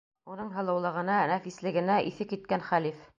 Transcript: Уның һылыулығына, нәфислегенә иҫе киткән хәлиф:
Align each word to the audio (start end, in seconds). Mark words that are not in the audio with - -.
Уның 0.35 0.47
һылыулығына, 0.53 1.19
нәфислегенә 1.33 1.99
иҫе 2.13 2.31
киткән 2.35 2.69
хәлиф: 2.71 3.09